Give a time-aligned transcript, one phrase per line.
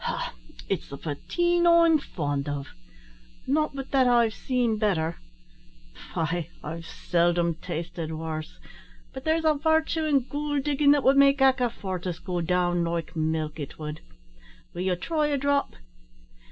[0.05, 0.33] "Ha!
[0.67, 2.69] it's the potheen I'm fond of;
[3.45, 5.17] not but that I've seen better;
[6.15, 8.57] faix I've seldom tasted worse,
[9.13, 13.59] but there's a vartue in goold diggin' that would make akifortis go down like milk
[13.59, 14.01] it would.
[14.73, 15.75] Will ye try a drop?"